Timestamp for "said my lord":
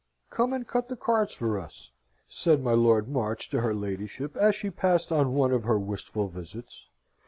2.27-3.07